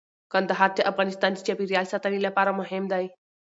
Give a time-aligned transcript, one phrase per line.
[0.33, 3.05] کندهار د افغانستان د چاپیریال ساتنې لپاره مهم دی.